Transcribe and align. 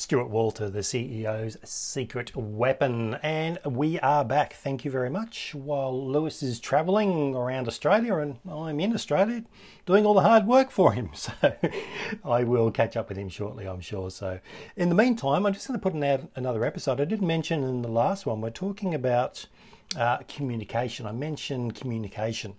Stuart 0.00 0.30
Walter, 0.30 0.70
the 0.70 0.78
CEO's 0.78 1.58
secret 1.62 2.34
weapon. 2.34 3.18
And 3.22 3.58
we 3.66 4.00
are 4.00 4.24
back. 4.24 4.54
Thank 4.54 4.82
you 4.82 4.90
very 4.90 5.10
much. 5.10 5.54
While 5.54 6.08
Lewis 6.10 6.42
is 6.42 6.58
traveling 6.58 7.34
around 7.36 7.68
Australia 7.68 8.16
and 8.16 8.38
I'm 8.50 8.80
in 8.80 8.94
Australia 8.94 9.44
doing 9.84 10.06
all 10.06 10.14
the 10.14 10.22
hard 10.22 10.46
work 10.46 10.70
for 10.70 10.92
him. 10.92 11.10
So 11.20 11.32
I 12.24 12.44
will 12.44 12.70
catch 12.70 12.96
up 12.96 13.10
with 13.10 13.18
him 13.18 13.28
shortly, 13.28 13.66
I'm 13.66 13.82
sure. 13.82 14.10
So 14.10 14.40
in 14.74 14.88
the 14.88 14.94
meantime, 14.94 15.44
I'm 15.44 15.52
just 15.52 15.68
going 15.68 15.78
to 15.78 15.82
put 15.90 16.02
out 16.02 16.30
another 16.34 16.64
episode. 16.64 16.98
I 16.98 17.04
did 17.04 17.20
mention 17.20 17.62
in 17.62 17.82
the 17.82 17.88
last 17.88 18.24
one, 18.24 18.40
we're 18.40 18.48
talking 18.48 18.94
about 18.94 19.44
uh, 19.96 20.18
communication. 20.28 21.04
I 21.04 21.12
mentioned 21.12 21.74
communication. 21.74 22.54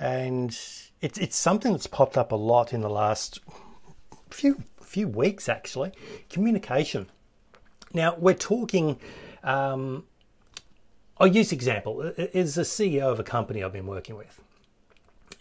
And 0.00 0.58
it's, 1.02 1.18
it's 1.18 1.36
something 1.36 1.72
that's 1.72 1.86
popped 1.86 2.16
up 2.16 2.32
a 2.32 2.36
lot 2.36 2.72
in 2.72 2.80
the 2.80 2.88
last 2.88 3.40
few 4.30 4.62
few 4.88 5.06
weeks 5.06 5.48
actually. 5.48 5.92
Communication. 6.30 7.08
Now 7.92 8.16
we're 8.16 8.34
talking. 8.34 8.98
Um, 9.42 10.04
I'll 11.18 11.26
use 11.26 11.52
example. 11.52 12.02
Is 12.16 12.58
a 12.58 12.62
CEO 12.62 13.10
of 13.10 13.20
a 13.20 13.24
company 13.24 13.62
I've 13.62 13.72
been 13.72 13.86
working 13.86 14.16
with, 14.16 14.40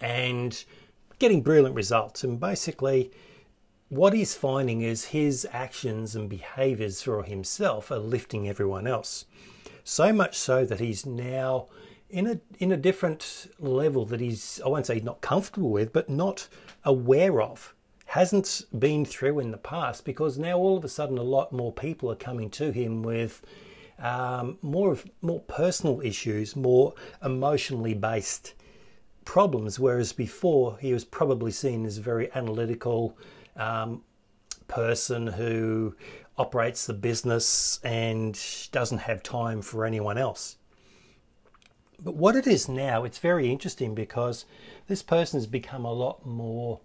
and 0.02 0.63
getting 1.19 1.41
brilliant 1.41 1.75
results. 1.75 2.23
And 2.23 2.39
basically, 2.39 3.11
what 3.89 4.13
he's 4.13 4.35
finding 4.35 4.81
is 4.81 5.05
his 5.05 5.47
actions 5.52 6.16
and 6.16 6.29
behaviors 6.29 7.02
for 7.02 7.23
himself 7.23 7.91
are 7.91 7.99
lifting 7.99 8.47
everyone 8.47 8.88
else. 8.88 9.25
So 9.83 10.11
much 10.11 10.38
so 10.38 10.66
that 10.66 10.79
he's 10.79 11.05
now 11.05 11.67
in 12.09 12.27
a 12.27 12.39
in 12.59 12.71
a 12.71 12.77
different 12.77 13.47
level 13.59 14.05
that 14.05 14.19
he's 14.19 14.61
I 14.66 14.69
won't 14.69 14.85
say 14.85 14.99
not 14.99 15.21
comfortable 15.21 15.69
with, 15.69 15.93
but 15.93 16.09
not 16.09 16.47
aware 16.83 17.41
of 17.41 17.73
hasn't 18.07 18.63
been 18.77 19.03
through 19.03 19.39
in 19.39 19.52
the 19.52 19.57
past 19.57 20.05
because 20.05 20.38
now 20.38 20.57
all 20.57 20.77
of 20.77 20.85
a 20.85 20.89
sudden 20.89 21.17
a 21.17 21.23
lot 21.23 21.52
more 21.52 21.73
people 21.73 22.09
are 22.09 22.16
coming 22.16 22.49
to 22.49 22.71
him 22.71 23.03
with 23.03 23.41
um, 23.99 24.58
more 24.61 24.94
of 24.94 25.05
more 25.22 25.41
personal 25.41 26.02
issues, 26.02 26.55
more 26.55 26.94
emotionally 27.23 27.94
based 27.94 28.53
problems, 29.25 29.78
whereas 29.78 30.13
before 30.13 30.78
he 30.80 30.94
was 30.94 31.03
probably 31.03 31.52
seen 31.52 31.85
as 31.85 31.97
a 31.97 32.02
very 32.02 32.31
analytical 32.33 33.17
um, 33.58 34.02
person 34.69 35.28
who 35.28 35.94
operates 36.38 36.85
the 36.85 36.94
business 36.94 37.81
and 37.83 38.39
doesn't 38.72 39.00
have 39.00 39.22
time 39.22 39.61
for 39.61 39.85
anyone 39.85 40.17
else. 40.17 40.55
But 42.02 42.16
what 42.16 42.38
it 42.38 42.47
is 42.47 42.69
now, 42.69 43.03
it's 43.03 43.17
very 43.17 43.52
interesting 43.52 43.95
because 43.95 44.45
this 44.88 45.02
person 45.02 45.39
has 45.39 45.47
become 45.47 45.83
a 45.83 45.91
lot 45.91 46.25
more 46.25 46.80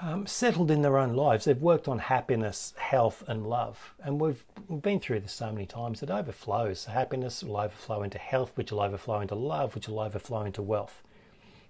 um, 0.00 0.26
settled 0.26 0.70
in 0.70 0.82
their 0.82 0.98
own 0.98 1.14
lives. 1.14 1.44
They've 1.44 1.60
worked 1.60 1.88
on 1.88 1.98
happiness, 1.98 2.74
health, 2.76 3.22
and 3.28 3.46
love. 3.46 3.94
And 4.02 4.20
we've 4.20 4.44
been 4.82 5.00
through 5.00 5.20
this 5.20 5.32
so 5.32 5.52
many 5.52 5.66
times. 5.66 6.02
It 6.02 6.10
overflows. 6.10 6.86
Happiness 6.86 7.42
will 7.42 7.56
overflow 7.56 8.02
into 8.02 8.18
health, 8.18 8.52
which 8.54 8.72
will 8.72 8.80
overflow 8.80 9.20
into 9.20 9.34
love, 9.34 9.74
which 9.74 9.88
will 9.88 10.00
overflow 10.00 10.42
into 10.42 10.62
wealth. 10.62 11.02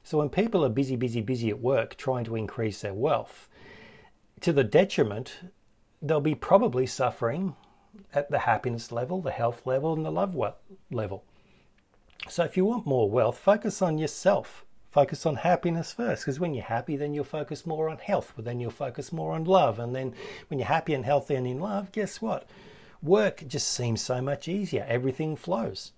So 0.02 0.18
when 0.18 0.28
people 0.28 0.64
are 0.64 0.70
busy, 0.70 0.96
busy, 0.96 1.20
busy 1.20 1.50
at 1.50 1.60
work 1.60 1.96
trying 1.96 2.24
to 2.24 2.36
increase 2.36 2.80
their 2.80 2.94
wealth, 2.94 3.48
to 4.40 4.52
the 4.52 4.64
detriment, 4.64 5.36
they'll 6.02 6.20
be 6.20 6.34
probably 6.34 6.86
suffering 6.86 7.56
at 8.12 8.30
the 8.30 8.40
happiness 8.40 8.92
level, 8.92 9.20
the 9.22 9.30
health 9.30 9.66
level, 9.66 9.94
and 9.94 10.04
the 10.04 10.10
love 10.10 10.36
level. 10.90 11.24
So 12.28 12.44
if 12.44 12.56
you 12.56 12.64
want 12.64 12.86
more 12.86 13.08
wealth, 13.08 13.38
focus 13.38 13.80
on 13.80 13.98
yourself 13.98 14.64
focus 14.94 15.26
on 15.26 15.34
happiness 15.34 15.92
first 15.92 16.22
because 16.22 16.38
when 16.38 16.54
you're 16.54 16.62
happy 16.62 16.96
then 16.96 17.12
you'll 17.12 17.24
focus 17.24 17.66
more 17.66 17.88
on 17.88 17.98
health 17.98 18.32
but 18.36 18.44
then 18.44 18.60
you'll 18.60 18.70
focus 18.70 19.12
more 19.12 19.32
on 19.32 19.42
love 19.42 19.80
and 19.80 19.92
then 19.92 20.14
when 20.48 20.60
you're 20.60 20.68
happy 20.68 20.94
and 20.94 21.04
healthy 21.04 21.34
and 21.34 21.48
in 21.48 21.58
love 21.58 21.90
guess 21.90 22.22
what? 22.22 22.48
Work 23.02 23.42
just 23.48 23.66
seems 23.66 24.00
so 24.00 24.22
much 24.22 24.46
easier. 24.46 24.86
Everything 24.88 25.34
flows. 25.34 25.90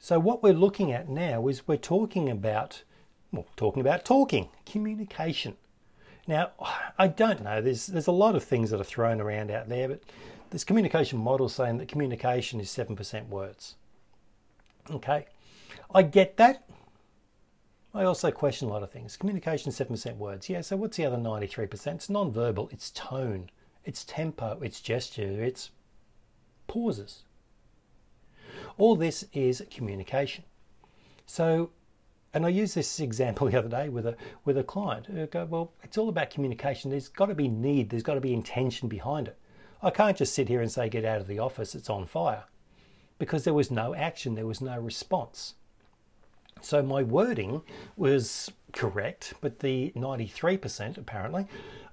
So 0.00 0.18
what 0.18 0.42
we're 0.42 0.52
looking 0.52 0.90
at 0.90 1.08
now 1.08 1.46
is 1.46 1.68
we're 1.68 1.76
talking 1.76 2.28
about 2.28 2.82
well 3.30 3.46
talking 3.54 3.80
about 3.80 4.04
talking 4.04 4.48
communication. 4.66 5.54
Now 6.26 6.50
i 6.98 7.06
don't 7.06 7.44
know. 7.44 7.60
There's 7.62 7.86
there's 7.86 8.08
a 8.08 8.22
lot 8.24 8.34
of 8.34 8.42
things 8.42 8.70
that 8.70 8.80
are 8.80 8.90
thrown 8.92 9.20
around 9.20 9.52
out 9.52 9.68
there 9.68 9.90
but 9.90 10.00
there's 10.50 10.64
communication 10.64 11.20
models 11.20 11.54
saying 11.54 11.78
that 11.78 11.86
communication 11.86 12.58
is 12.58 12.68
7% 12.68 13.28
words. 13.28 13.76
Okay? 14.90 15.26
I 15.94 16.02
get 16.02 16.36
that. 16.38 16.66
I 17.96 18.04
also 18.04 18.30
question 18.30 18.68
a 18.68 18.70
lot 18.70 18.82
of 18.82 18.90
things. 18.90 19.16
Communication, 19.16 19.72
7% 19.72 20.18
words. 20.18 20.50
Yeah, 20.50 20.60
so 20.60 20.76
what's 20.76 20.98
the 20.98 21.06
other 21.06 21.16
93%? 21.16 21.94
It's 21.94 22.10
non-verbal, 22.10 22.68
it's 22.70 22.90
tone, 22.90 23.48
it's 23.86 24.04
tempo, 24.04 24.58
it's 24.60 24.82
gesture, 24.82 25.42
it's 25.42 25.70
pauses. 26.66 27.22
All 28.76 28.96
this 28.96 29.24
is 29.32 29.64
communication. 29.70 30.44
So, 31.24 31.70
and 32.34 32.44
I 32.44 32.50
used 32.50 32.74
this 32.74 33.00
example 33.00 33.46
the 33.50 33.58
other 33.58 33.70
day 33.70 33.88
with 33.88 34.04
a 34.06 34.16
with 34.44 34.58
a 34.58 34.62
client 34.62 35.06
who 35.06 35.26
go, 35.26 35.46
well, 35.46 35.72
it's 35.82 35.96
all 35.96 36.10
about 36.10 36.28
communication. 36.28 36.90
There's 36.90 37.08
got 37.08 37.26
to 37.26 37.34
be 37.34 37.48
need. 37.48 37.88
There's 37.88 38.02
got 38.02 38.14
to 38.14 38.20
be 38.20 38.34
intention 38.34 38.88
behind 38.88 39.26
it. 39.28 39.38
I 39.82 39.88
can't 39.88 40.18
just 40.18 40.34
sit 40.34 40.48
here 40.48 40.60
and 40.60 40.70
say, 40.70 40.90
get 40.90 41.06
out 41.06 41.22
of 41.22 41.28
the 41.28 41.38
office. 41.38 41.74
It's 41.74 41.88
on 41.88 42.04
fire, 42.04 42.44
because 43.18 43.44
there 43.44 43.54
was 43.54 43.70
no 43.70 43.94
action. 43.94 44.34
There 44.34 44.46
was 44.46 44.60
no 44.60 44.78
response. 44.78 45.54
So 46.60 46.82
my 46.82 47.02
wording 47.02 47.62
was 47.96 48.50
correct, 48.72 49.34
but 49.40 49.60
the 49.60 49.92
93% 49.96 50.98
apparently 50.98 51.46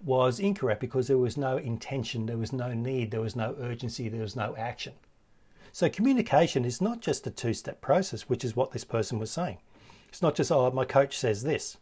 was 0.03 0.39
incorrect 0.39 0.81
because 0.81 1.07
there 1.07 1.17
was 1.17 1.37
no 1.37 1.57
intention, 1.57 2.25
there 2.25 2.37
was 2.37 2.51
no 2.51 2.73
need, 2.73 3.11
there 3.11 3.21
was 3.21 3.35
no 3.35 3.55
urgency, 3.59 4.09
there 4.09 4.21
was 4.21 4.35
no 4.35 4.55
action. 4.57 4.93
So 5.71 5.89
communication 5.89 6.65
is 6.65 6.81
not 6.81 6.99
just 6.99 7.25
a 7.25 7.31
two 7.31 7.53
step 7.53 7.81
process, 7.81 8.29
which 8.29 8.43
is 8.43 8.55
what 8.55 8.71
this 8.71 8.83
person 8.83 9.17
was 9.17 9.31
saying. 9.31 9.57
It's 10.09 10.21
not 10.21 10.35
just, 10.35 10.51
oh, 10.51 10.69
my 10.71 10.85
coach 10.85 11.17
says 11.17 11.43
this. 11.43 11.77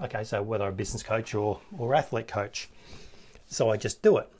Okay, 0.00 0.22
so 0.22 0.42
whether 0.42 0.68
a 0.68 0.72
business 0.72 1.02
coach 1.02 1.34
or, 1.34 1.60
or 1.76 1.94
athlete 1.94 2.28
coach. 2.28 2.68
So 3.48 3.70
I 3.70 3.76
just 3.76 4.02
do 4.02 4.18
it. 4.18 4.30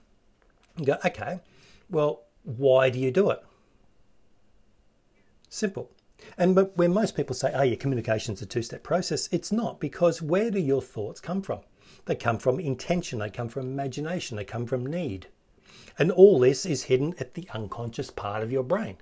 You 0.77 0.87
go, 0.87 0.99
okay, 1.05 1.41
well, 1.91 2.23
why 2.45 2.91
do 2.91 3.01
you 3.01 3.11
do 3.11 3.31
it? 3.31 3.43
Simple. 5.49 5.91
And 6.37 6.55
but 6.55 6.77
when 6.77 6.93
most 6.93 7.17
people 7.17 7.35
say, 7.35 7.53
oh, 7.55 7.63
your 7.63 7.77
communication's 7.77 8.43
a 8.43 8.47
two 8.47 8.63
step 8.63 8.83
process, 8.83 9.29
it's 9.33 9.53
not 9.53 9.81
because 9.81 10.23
where 10.23 10.51
do 10.51 10.59
your 10.59 10.83
thoughts 10.83 11.21
come 11.21 11.43
from? 11.43 11.61
They 12.07 12.15
come 12.15 12.39
from 12.39 12.61
intention, 12.61 13.19
they 13.19 13.31
come 13.31 13.49
from 13.49 13.67
imagination, 13.67 14.37
they 14.37 14.45
come 14.45 14.67
from 14.67 14.87
need. 14.87 15.27
And 15.99 16.11
all 16.11 16.39
this 16.39 16.65
is 16.65 16.85
hidden 16.85 17.15
at 17.19 17.35
the 17.35 17.49
unconscious 17.53 18.11
part 18.11 18.43
of 18.43 18.53
your 18.53 18.63
brain 18.63 18.97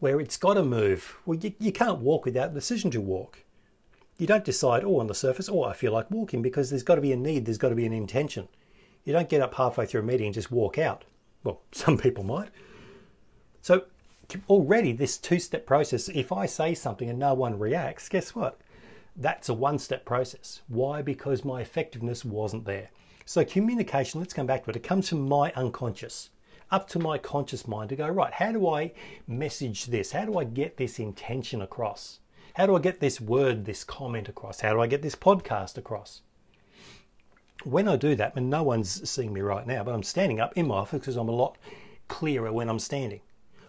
where 0.00 0.18
it's 0.18 0.36
got 0.36 0.54
to 0.54 0.64
move. 0.64 1.18
Well, 1.24 1.38
you, 1.38 1.52
you 1.60 1.72
can't 1.72 2.00
walk 2.00 2.24
without 2.24 2.52
the 2.52 2.60
decision 2.60 2.90
to 2.92 3.00
walk. 3.00 3.44
You 4.18 4.26
don't 4.26 4.44
decide, 4.44 4.82
oh, 4.84 4.98
on 4.98 5.06
the 5.06 5.14
surface, 5.14 5.48
oh, 5.48 5.62
I 5.62 5.72
feel 5.72 5.92
like 5.92 6.10
walking 6.10 6.42
because 6.42 6.68
there's 6.68 6.82
got 6.82 6.96
to 6.96 7.00
be 7.00 7.12
a 7.12 7.16
need, 7.16 7.46
there's 7.46 7.58
got 7.58 7.68
to 7.68 7.74
be 7.74 7.86
an 7.86 7.92
intention. 7.92 8.48
You 9.04 9.12
don't 9.12 9.28
get 9.28 9.40
up 9.40 9.54
halfway 9.54 9.86
through 9.86 10.00
a 10.00 10.04
meeting 10.04 10.26
and 10.26 10.34
just 10.34 10.50
walk 10.50 10.78
out. 10.78 11.04
Well, 11.44 11.60
some 11.72 11.96
people 11.96 12.24
might. 12.24 12.48
So 13.62 13.84
already 14.48 14.92
this 14.92 15.18
two 15.18 15.38
step 15.38 15.66
process, 15.66 16.08
if 16.08 16.32
I 16.32 16.46
say 16.46 16.74
something 16.74 17.08
and 17.08 17.18
no 17.18 17.34
one 17.34 17.58
reacts, 17.58 18.08
guess 18.08 18.34
what? 18.34 18.60
That's 19.16 19.48
a 19.48 19.54
one 19.54 19.78
step 19.78 20.04
process. 20.04 20.62
Why? 20.68 21.02
Because 21.02 21.44
my 21.44 21.60
effectiveness 21.60 22.24
wasn't 22.24 22.64
there. 22.64 22.90
So, 23.24 23.44
communication, 23.44 24.20
let's 24.20 24.34
come 24.34 24.46
back 24.46 24.64
to 24.64 24.70
it. 24.70 24.76
It 24.76 24.82
comes 24.82 25.08
from 25.08 25.28
my 25.28 25.52
unconscious 25.52 26.30
up 26.70 26.88
to 26.88 26.98
my 26.98 27.18
conscious 27.18 27.66
mind 27.66 27.88
to 27.88 27.96
go, 27.96 28.08
right, 28.08 28.32
how 28.32 28.52
do 28.52 28.68
I 28.68 28.92
message 29.26 29.86
this? 29.86 30.12
How 30.12 30.24
do 30.24 30.38
I 30.38 30.44
get 30.44 30.76
this 30.76 30.98
intention 30.98 31.60
across? 31.60 32.20
How 32.54 32.66
do 32.66 32.76
I 32.76 32.80
get 32.80 33.00
this 33.00 33.20
word, 33.20 33.64
this 33.64 33.84
comment 33.84 34.28
across? 34.28 34.60
How 34.60 34.72
do 34.72 34.80
I 34.80 34.86
get 34.86 35.02
this 35.02 35.16
podcast 35.16 35.76
across? 35.78 36.22
When 37.64 37.88
I 37.88 37.96
do 37.96 38.14
that, 38.16 38.36
and 38.36 38.48
no 38.48 38.62
one's 38.62 39.08
seeing 39.08 39.32
me 39.32 39.40
right 39.40 39.66
now, 39.66 39.84
but 39.84 39.94
I'm 39.94 40.02
standing 40.02 40.40
up 40.40 40.56
in 40.56 40.68
my 40.68 40.76
office 40.76 41.00
because 41.00 41.16
I'm 41.16 41.28
a 41.28 41.32
lot 41.32 41.58
clearer 42.08 42.52
when 42.52 42.68
I'm 42.68 42.78
standing 42.78 43.20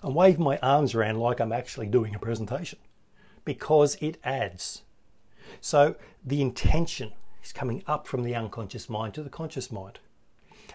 and 0.01 0.15
wave 0.15 0.39
my 0.39 0.57
arms 0.57 0.95
around 0.95 1.19
like 1.19 1.39
I'm 1.39 1.51
actually 1.51 1.87
doing 1.87 2.15
a 2.15 2.19
presentation 2.19 2.79
because 3.45 3.95
it 3.95 4.17
adds. 4.23 4.83
So 5.59 5.95
the 6.23 6.41
intention 6.41 7.13
is 7.43 7.51
coming 7.51 7.83
up 7.87 8.07
from 8.07 8.23
the 8.23 8.35
unconscious 8.35 8.89
mind 8.89 9.13
to 9.15 9.23
the 9.23 9.29
conscious 9.29 9.71
mind. 9.71 9.99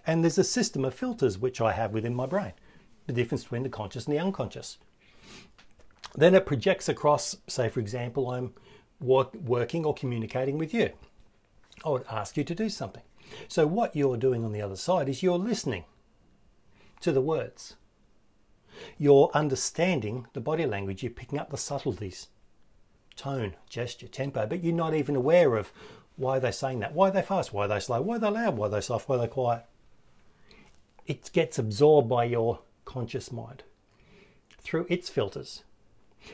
And 0.06 0.22
there's 0.22 0.38
a 0.38 0.44
system 0.44 0.84
of 0.84 0.94
filters 0.94 1.38
which 1.38 1.60
I 1.60 1.72
have 1.72 1.92
within 1.92 2.14
my 2.14 2.26
brain, 2.26 2.52
the 3.06 3.12
difference 3.12 3.42
between 3.44 3.62
the 3.62 3.68
conscious 3.68 4.06
and 4.06 4.14
the 4.14 4.20
unconscious. 4.20 4.78
Then 6.14 6.34
it 6.34 6.46
projects 6.46 6.88
across, 6.88 7.36
say, 7.46 7.68
for 7.68 7.80
example, 7.80 8.30
I'm 8.30 8.54
work, 9.00 9.34
working 9.34 9.84
or 9.84 9.94
communicating 9.94 10.58
with 10.58 10.72
you. 10.72 10.90
I 11.84 11.90
would 11.90 12.04
ask 12.10 12.36
you 12.36 12.44
to 12.44 12.54
do 12.54 12.68
something. 12.68 13.02
So, 13.48 13.66
what 13.66 13.94
you're 13.94 14.16
doing 14.16 14.44
on 14.44 14.52
the 14.52 14.62
other 14.62 14.76
side 14.76 15.08
is 15.08 15.22
you're 15.22 15.38
listening 15.38 15.84
to 17.00 17.12
the 17.12 17.20
words. 17.20 17.76
You're 18.98 19.30
understanding 19.34 20.26
the 20.32 20.40
body 20.40 20.66
language, 20.66 21.02
you're 21.02 21.10
picking 21.10 21.38
up 21.38 21.50
the 21.50 21.56
subtleties 21.56 22.28
tone, 23.16 23.54
gesture, 23.70 24.08
tempo, 24.08 24.46
but 24.46 24.62
you're 24.62 24.74
not 24.74 24.94
even 24.94 25.16
aware 25.16 25.56
of 25.56 25.72
why 26.16 26.38
they're 26.38 26.52
saying 26.52 26.80
that. 26.80 26.94
Why 26.94 27.08
are 27.08 27.12
they 27.12 27.22
fast? 27.22 27.52
Why 27.52 27.64
are 27.64 27.68
they 27.68 27.80
slow? 27.80 28.02
Why 28.02 28.16
are 28.16 28.18
they 28.18 28.28
loud? 28.28 28.58
Why 28.58 28.66
are 28.66 28.70
they 28.70 28.80
soft? 28.82 29.08
Why 29.08 29.16
are 29.16 29.20
they 29.20 29.26
quiet? 29.26 29.64
it 31.06 31.30
gets 31.32 31.58
absorbed 31.58 32.08
by 32.08 32.24
your 32.24 32.60
conscious 32.84 33.32
mind 33.32 33.62
through 34.58 34.86
its 34.88 35.08
filters. 35.08 35.62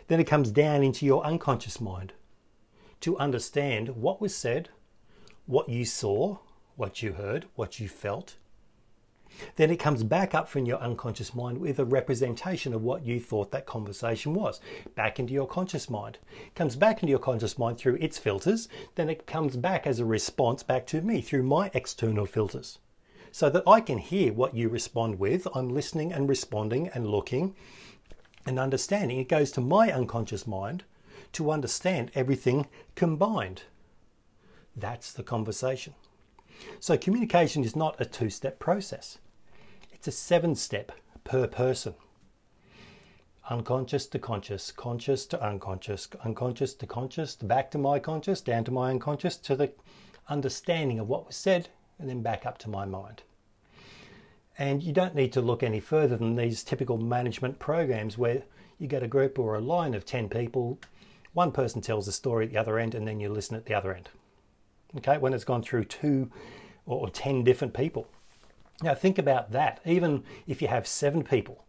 Then 0.08 0.20
it 0.20 0.26
comes 0.26 0.50
down 0.50 0.82
into 0.82 1.04
your 1.04 1.24
unconscious 1.24 1.80
mind 1.80 2.12
to 3.00 3.18
understand 3.18 3.90
what 3.90 4.20
was 4.20 4.34
said, 4.34 4.70
what 5.46 5.68
you 5.68 5.84
saw, 5.84 6.38
what 6.76 7.02
you 7.02 7.12
heard, 7.12 7.46
what 7.54 7.78
you 7.78 7.88
felt. 7.88 8.36
Then 9.56 9.70
it 9.70 9.78
comes 9.78 10.02
back 10.02 10.34
up 10.34 10.48
from 10.48 10.66
your 10.66 10.78
unconscious 10.78 11.34
mind 11.34 11.58
with 11.58 11.78
a 11.78 11.84
representation 11.84 12.72
of 12.72 12.82
what 12.82 13.04
you 13.04 13.20
thought 13.20 13.50
that 13.50 13.66
conversation 13.66 14.34
was, 14.34 14.60
back 14.94 15.18
into 15.18 15.32
your 15.32 15.46
conscious 15.46 15.90
mind. 15.90 16.18
It 16.46 16.54
comes 16.54 16.76
back 16.76 17.02
into 17.02 17.10
your 17.10 17.18
conscious 17.18 17.58
mind 17.58 17.78
through 17.78 17.96
its 17.96 18.18
filters, 18.18 18.68
then 18.94 19.08
it 19.08 19.26
comes 19.26 19.56
back 19.56 19.86
as 19.86 20.00
a 20.00 20.04
response 20.04 20.62
back 20.62 20.86
to 20.88 21.00
me 21.02 21.20
through 21.20 21.42
my 21.42 21.70
external 21.74 22.26
filters. 22.26 22.78
So 23.30 23.48
that 23.50 23.64
I 23.66 23.80
can 23.80 23.98
hear 23.98 24.32
what 24.32 24.54
you 24.54 24.68
respond 24.68 25.18
with. 25.18 25.48
I'm 25.54 25.70
listening 25.70 26.12
and 26.12 26.28
responding 26.28 26.88
and 26.88 27.06
looking 27.06 27.54
and 28.44 28.58
understanding. 28.58 29.18
It 29.18 29.28
goes 29.28 29.50
to 29.52 29.60
my 29.60 29.90
unconscious 29.90 30.46
mind 30.46 30.84
to 31.32 31.50
understand 31.50 32.10
everything 32.14 32.66
combined. 32.94 33.62
That's 34.76 35.12
the 35.12 35.22
conversation. 35.22 35.94
So, 36.80 36.96
communication 36.96 37.64
is 37.64 37.76
not 37.76 38.00
a 38.00 38.04
two 38.04 38.30
step 38.30 38.58
process, 38.58 39.18
it's 39.92 40.08
a 40.08 40.12
seven 40.12 40.54
step 40.54 40.92
per 41.24 41.46
person. 41.46 41.94
Unconscious 43.50 44.06
to 44.06 44.18
conscious, 44.18 44.70
conscious 44.70 45.26
to 45.26 45.42
unconscious, 45.42 46.08
unconscious 46.24 46.74
to 46.74 46.86
conscious, 46.86 47.34
back 47.36 47.70
to 47.72 47.78
my 47.78 47.98
conscious, 47.98 48.40
down 48.40 48.64
to 48.64 48.70
my 48.70 48.90
unconscious, 48.90 49.36
to 49.36 49.56
the 49.56 49.72
understanding 50.28 50.98
of 50.98 51.08
what 51.08 51.26
was 51.26 51.36
said, 51.36 51.68
and 51.98 52.08
then 52.08 52.22
back 52.22 52.46
up 52.46 52.58
to 52.58 52.70
my 52.70 52.84
mind. 52.84 53.22
And 54.58 54.82
you 54.82 54.92
don't 54.92 55.14
need 55.14 55.32
to 55.32 55.40
look 55.40 55.62
any 55.62 55.80
further 55.80 56.16
than 56.16 56.36
these 56.36 56.62
typical 56.62 56.98
management 56.98 57.58
programs 57.58 58.16
where 58.16 58.42
you 58.78 58.86
get 58.86 59.02
a 59.02 59.08
group 59.08 59.38
or 59.38 59.54
a 59.54 59.60
line 59.60 59.94
of 59.94 60.04
10 60.04 60.28
people 60.28 60.78
one 61.34 61.50
person 61.50 61.80
tells 61.80 62.06
a 62.08 62.12
story 62.12 62.46
at 62.46 62.52
the 62.52 62.58
other 62.58 62.78
end 62.78 62.94
and 62.94 63.08
then 63.08 63.18
you 63.18 63.28
listen 63.28 63.56
at 63.56 63.64
the 63.64 63.74
other 63.74 63.94
end. 63.94 64.10
Okay, 64.98 65.18
when 65.18 65.32
it's 65.32 65.44
gone 65.44 65.62
through 65.62 65.84
two 65.84 66.30
or 66.86 67.08
10 67.08 67.44
different 67.44 67.74
people. 67.74 68.06
Now 68.82 68.94
think 68.94 69.18
about 69.18 69.52
that. 69.52 69.80
Even 69.86 70.24
if 70.46 70.60
you 70.60 70.68
have 70.68 70.86
seven 70.86 71.22
people, 71.22 71.64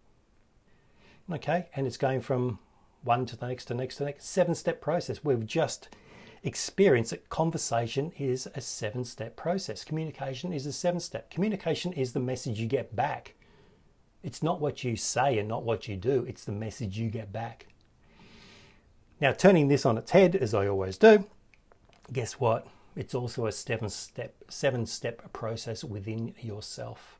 okay, 1.31 1.67
and 1.75 1.85
it's 1.85 1.97
going 1.97 2.21
from 2.21 2.59
one 3.03 3.25
to 3.27 3.35
the 3.35 3.47
next 3.47 3.65
to 3.65 3.73
the 3.73 3.79
next 3.79 3.95
to 3.95 3.99
the 3.99 4.05
next, 4.05 4.25
seven 4.25 4.55
step 4.55 4.81
process. 4.81 5.23
We've 5.23 5.45
just 5.45 5.89
experienced 6.43 7.11
that 7.11 7.29
conversation 7.29 8.11
is 8.17 8.47
a 8.55 8.61
seven 8.61 9.05
step 9.05 9.35
process. 9.35 9.83
Communication 9.83 10.51
is 10.51 10.65
a 10.65 10.73
seven 10.73 10.99
step. 10.99 11.29
Communication 11.29 11.93
is 11.93 12.13
the 12.13 12.19
message 12.19 12.59
you 12.59 12.67
get 12.67 12.95
back. 12.95 13.35
It's 14.23 14.41
not 14.41 14.61
what 14.61 14.83
you 14.83 14.95
say 14.95 15.37
and 15.37 15.47
not 15.47 15.63
what 15.63 15.87
you 15.87 15.97
do, 15.97 16.25
it's 16.27 16.45
the 16.45 16.51
message 16.51 16.97
you 16.97 17.09
get 17.09 17.31
back. 17.31 17.67
Now, 19.19 19.31
turning 19.31 19.67
this 19.67 19.85
on 19.85 19.97
its 19.97 20.11
head, 20.11 20.35
as 20.35 20.53
I 20.53 20.67
always 20.67 20.97
do, 20.97 21.25
guess 22.11 22.33
what? 22.39 22.67
It's 22.95 23.15
also 23.15 23.47
a 23.47 23.51
seven 23.51 23.89
step, 23.89 24.35
seven 24.49 24.85
step 24.85 25.33
process 25.33 25.83
within 25.83 26.35
yourself. 26.39 27.19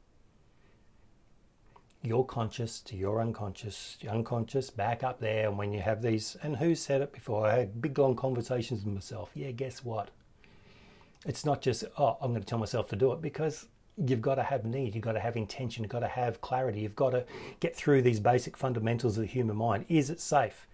Your 2.04 2.26
conscious 2.26 2.80
to 2.82 2.96
your 2.96 3.22
unconscious, 3.22 3.98
your 4.02 4.14
unconscious 4.14 4.70
back 4.70 5.04
up 5.04 5.20
there. 5.20 5.48
And 5.48 5.58
when 5.58 5.72
you 5.72 5.82
have 5.82 6.02
these, 6.02 6.36
and 6.44 6.58
who 6.58 6.76
said 6.76 7.02
it 7.02 7.14
before? 7.14 7.48
I 7.48 7.60
had 7.60 7.82
big 7.82 7.98
long 7.98 8.16
conversations 8.16 8.84
with 8.84 8.94
myself. 8.94 9.32
Yeah, 9.34 9.52
guess 9.52 9.84
what? 9.84 10.10
It's 11.26 11.46
not 11.46 11.62
just, 11.62 11.86
oh, 11.98 12.18
I'm 12.22 12.32
going 12.32 12.42
to 12.42 12.48
tell 12.48 12.60
myself 12.60 12.90
to 12.90 12.96
do 12.96 13.14
it 13.14 13.22
because 13.22 13.68
you've 13.98 14.22
got 14.22 14.36
to 14.36 14.44
have 14.44 14.66
need, 14.66 14.96
you've 14.96 15.04
got 15.04 15.14
to 15.14 15.20
have 15.20 15.38
intention, 15.38 15.84
you've 15.84 15.92
got 15.92 16.00
to 16.00 16.08
have 16.08 16.42
clarity, 16.42 16.82
you've 16.82 16.96
got 16.96 17.12
to 17.12 17.26
get 17.60 17.76
through 17.76 18.02
these 18.02 18.20
basic 18.20 18.58
fundamentals 18.58 19.18
of 19.18 19.22
the 19.22 19.28
human 19.28 19.56
mind. 19.56 19.86
Is 19.88 20.10
it 20.10 20.20
safe? 20.20 20.68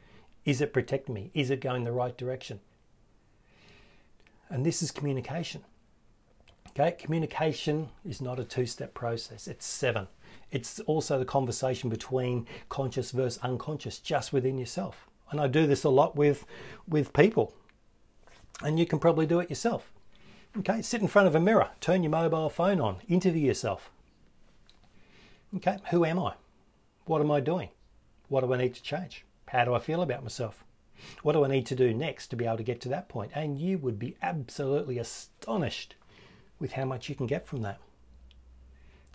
Is 0.46 0.62
it 0.62 0.74
protecting 0.74 1.14
me? 1.14 1.32
Is 1.34 1.52
it 1.52 1.62
going 1.62 1.84
the 1.84 1.92
right 1.92 2.18
direction? 2.18 2.60
And 4.50 4.66
this 4.66 4.82
is 4.82 4.92
communication. 4.92 5.64
Okay, 6.70 6.92
communication 6.92 7.90
is 8.06 8.22
not 8.22 8.40
a 8.40 8.44
two 8.44 8.66
step 8.66 8.94
process, 8.94 9.48
it's 9.48 9.66
seven. 9.66 10.08
It's 10.52 10.80
also 10.82 11.20
the 11.20 11.26
conversation 11.26 11.90
between 11.90 12.48
conscious 12.70 13.12
versus 13.12 13.42
unconscious 13.44 14.00
just 14.00 14.34
within 14.34 14.58
yourself. 14.58 15.08
And 15.32 15.40
I 15.40 15.48
do 15.48 15.68
this 15.68 15.84
a 15.84 15.90
lot 15.90 16.16
with, 16.16 16.46
with 16.88 17.14
people. 17.14 17.54
And 18.64 18.80
you 18.80 18.86
can 18.86 19.00
probably 19.00 19.26
do 19.26 19.40
it 19.40 19.50
yourself. 19.50 19.92
Okay, 20.58 20.82
sit 20.82 21.02
in 21.02 21.08
front 21.08 21.28
of 21.28 21.36
a 21.36 21.40
mirror, 21.40 21.70
turn 21.80 22.02
your 22.02 22.10
mobile 22.10 22.50
phone 22.50 22.82
on, 22.82 22.98
interview 23.08 23.46
yourself. 23.46 23.92
Okay, 25.56 25.78
who 25.92 26.04
am 26.04 26.20
I? 26.20 26.34
What 27.06 27.22
am 27.22 27.32
I 27.32 27.40
doing? 27.40 27.70
What 28.28 28.42
do 28.42 28.54
I 28.54 28.58
need 28.58 28.74
to 28.76 28.84
change? 28.84 29.26
How 29.48 29.66
do 29.66 29.74
I 29.74 29.80
feel 29.80 30.02
about 30.02 30.24
myself? 30.24 30.64
What 31.24 31.34
do 31.34 31.44
I 31.44 31.48
need 31.48 31.66
to 31.68 31.76
do 31.76 31.94
next 31.94 32.28
to 32.28 32.36
be 32.36 32.46
able 32.46 32.58
to 32.58 32.64
get 32.64 32.82
to 32.82 32.90
that 32.90 33.10
point? 33.10 33.32
And 33.36 33.60
you 33.60 33.78
would 33.78 34.00
be 34.00 34.18
absolutely 34.22 34.98
astonished 34.98 35.96
with 36.60 36.74
how 36.74 36.86
much 36.86 37.10
you 37.10 37.16
can 37.16 37.28
get 37.28 37.48
from 37.48 37.62
that. 37.62 37.80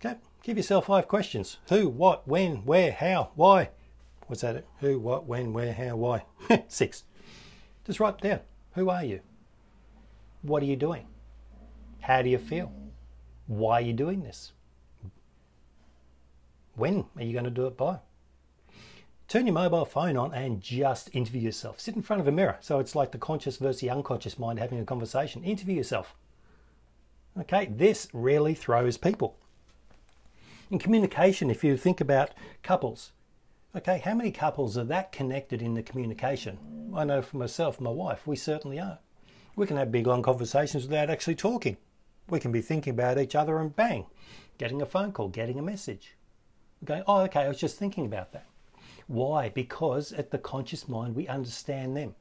Okay, 0.05 0.17
give 0.43 0.57
yourself 0.57 0.87
five 0.87 1.09
questions 1.09 1.59
who, 1.69 1.89
what, 1.89 2.27
when, 2.27 2.65
where, 2.65 2.93
how, 2.93 3.31
why. 3.35 3.71
Was 4.29 4.41
that? 4.41 4.57
It? 4.57 4.67
Who, 4.81 4.99
what, 4.99 5.27
when, 5.27 5.53
where, 5.53 5.73
how, 5.73 5.97
why. 5.97 6.25
Six. 6.69 7.05
Just 7.85 8.01
write 8.01 8.21
down. 8.21 8.41
Who 8.75 8.89
are 8.89 9.05
you? 9.05 9.21
What 10.43 10.63
are 10.63 10.67
you 10.67 10.77
doing? 10.77 11.07
How 12.01 12.23
do 12.23 12.29
you 12.29 12.39
feel? 12.39 12.73
Why 13.47 13.75
are 13.79 13.85
you 13.85 13.93
doing 13.93 14.23
this? 14.23 14.53
When 16.75 17.05
are 17.17 17.23
you 17.23 17.33
going 17.33 17.45
to 17.45 17.51
do 17.51 17.67
it 17.67 17.77
by? 17.77 17.99
Turn 19.35 19.49
your 19.49 19.55
mobile 19.55 19.85
phone 19.85 20.17
on 20.17 20.33
and 20.33 20.61
just 20.61 21.11
interview 21.13 21.41
yourself. 21.41 21.81
Sit 21.81 21.97
in 21.97 22.03
front 22.03 22.21
of 22.23 22.29
a 22.29 22.31
mirror. 22.31 22.57
So 22.61 22.79
it's 22.79 22.95
like 22.95 23.11
the 23.11 23.19
conscious 23.19 23.57
versus 23.57 23.81
the 23.81 23.91
unconscious 23.91 24.39
mind 24.39 24.61
having 24.61 24.79
a 24.79 24.85
conversation. 24.85 25.43
Interview 25.43 25.75
yourself. 25.75 26.15
Okay, 27.41 27.67
this 27.67 28.07
really 28.13 28.55
throws 28.55 28.97
people. 28.97 29.37
In 30.71 30.79
communication, 30.79 31.51
if 31.51 31.65
you 31.65 31.77
think 31.77 32.01
about 32.01 32.31
couples, 32.63 33.11
okay, 33.75 33.99
how 33.99 34.15
many 34.15 34.31
couples 34.31 34.79
are 34.79 34.85
that 34.85 35.11
connected 35.11 35.61
in 35.61 35.75
the 35.75 35.83
communication? 35.83 36.93
I 36.95 37.03
know 37.03 37.21
for 37.21 37.37
myself, 37.37 37.81
my 37.81 37.91
wife, 37.91 38.29
we 38.29 38.37
certainly 38.37 38.79
are. 38.79 39.01
We 39.57 39.67
can 39.67 39.79
have 39.79 39.91
big 39.91 40.07
long 40.07 40.23
conversations 40.23 40.85
without 40.85 41.11
actually 41.11 41.35
talking. 41.35 41.77
We 42.29 42.39
can 42.39 42.53
be 42.53 42.63
thinking 42.63 42.93
about 42.93 43.19
each 43.19 43.35
other 43.35 43.59
and 43.59 43.75
bang, 43.75 44.07
getting 44.59 44.81
a 44.81 44.87
phone 44.87 45.11
call, 45.11 45.27
getting 45.27 45.59
a 45.59 45.63
message. 45.63 46.15
going, 46.85 47.03
oh, 47.09 47.23
okay, 47.23 47.41
I 47.41 47.49
was 47.49 47.59
just 47.59 47.77
thinking 47.77 48.07
about 48.07 48.31
that. 48.31 48.47
Why? 49.07 49.49
Because 49.49 50.13
at 50.13 50.31
the 50.31 50.39
conscious 50.39 50.89
mind, 50.89 51.15
we 51.15 51.29
understand 51.29 51.97
them. 51.97 52.15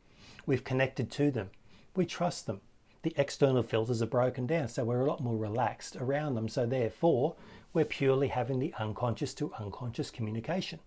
We've 0.46 0.64
connected 0.64 1.10
to 1.12 1.32
them. 1.32 1.50
We 1.96 2.06
trust 2.06 2.46
them. 2.46 2.62
The 3.04 3.14
external 3.18 3.64
filters 3.64 4.02
are 4.02 4.08
broken 4.08 4.48
down, 4.48 4.70
so 4.70 4.84
we're 4.84 5.02
a 5.02 5.06
lot 5.06 5.22
more 5.22 5.38
relaxed 5.38 5.96
around 5.98 6.36
them. 6.36 6.48
So, 6.48 6.66
therefore, 6.66 7.36
we're 7.74 7.86
purely 7.86 8.30
having 8.30 8.60
the 8.60 8.74
unconscious 8.80 9.34
to 9.36 9.54
unconscious 9.60 10.10
communication. 10.10 10.80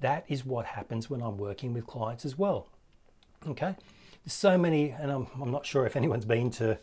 That 0.00 0.24
is 0.28 0.46
what 0.46 0.64
happens 0.64 1.10
when 1.10 1.20
I'm 1.20 1.36
working 1.36 1.74
with 1.74 1.86
clients 1.86 2.24
as 2.24 2.38
well. 2.38 2.68
Okay? 3.46 3.76
There's 4.24 4.32
so 4.32 4.56
many, 4.56 4.90
and 4.90 5.10
I'm, 5.10 5.26
I'm 5.40 5.50
not 5.50 5.66
sure 5.66 5.84
if 5.84 5.96
anyone's 5.96 6.24
been 6.24 6.50
to 6.52 6.78